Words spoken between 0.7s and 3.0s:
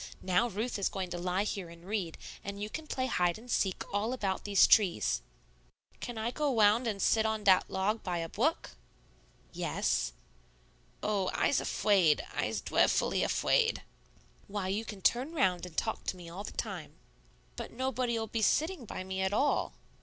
is going to lie here and read, and you can